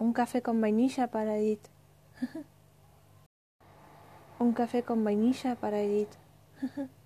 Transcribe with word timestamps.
Un 0.00 0.14
café 0.14 0.40
con 0.40 0.62
vainilla 0.62 1.08
para 1.08 1.36
Edith. 1.36 1.68
Un 4.38 4.54
café 4.54 4.82
con 4.82 5.04
vainilla 5.04 5.56
para 5.56 5.82
Edith. 5.82 6.16